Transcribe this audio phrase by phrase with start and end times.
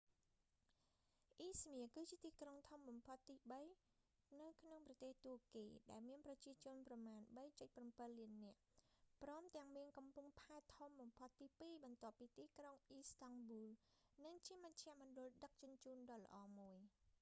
[1.39, 3.61] អ៊ីស្មៀគឺជាទីក្រុងធំបំផុតទីបី
[4.41, 7.21] នៅក្នុងប្រទេសតួកគី ដែលមានប្រជាជនប្រមាណ
[7.69, 8.59] 3.7 លាននាក់
[9.21, 13.67] ព្រមទាំងមានកំពង់ផែធំបំផុតទីពីរបន្ទាប់ពីទីក្រុងអ៊ីស្តង់ប៊ូល
[14.25, 16.79] និងជាមជ្ឈមណ្ឌលដឹកជញ្ជូនដ៏ល្អមួយ